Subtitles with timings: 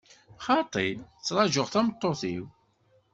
[0.45, 0.87] Xaṭi,
[1.19, 2.45] ttrajuɣ tameṭṭut-iw.